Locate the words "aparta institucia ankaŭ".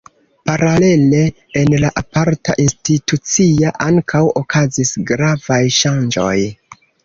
2.01-4.25